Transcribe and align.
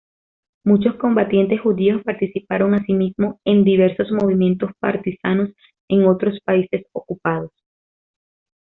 Muchos 0.65 0.95
combatientes 0.95 1.61
judíos 1.61 2.01
participaron 2.03 2.73
asimismo 2.73 3.39
en 3.45 3.63
diversos 3.63 4.07
movimientos 4.11 4.71
partisanos 4.79 5.51
en 5.89 6.07
otros 6.07 6.39
países 6.43 6.83
ocupados. 6.91 7.51